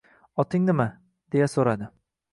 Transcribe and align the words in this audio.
—Oting 0.43 0.63
nima?— 0.69 0.87
deya 1.37 1.53
so‘radi. 1.57 1.93